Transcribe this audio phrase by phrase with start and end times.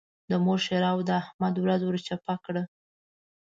[0.29, 2.63] د مور ښېراوو د احمد ورځ ور چپه کړه.